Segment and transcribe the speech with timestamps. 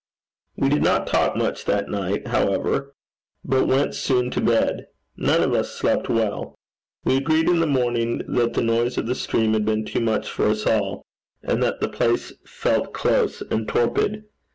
[0.55, 2.95] We did not talk much that night, however,
[3.45, 4.87] but went soon to bed.
[5.15, 6.55] None of us slept well.
[7.05, 10.27] We agreed in the morning that the noise of the stream had been too much
[10.27, 11.05] for us all,
[11.43, 14.23] and that the place felt close and torpid.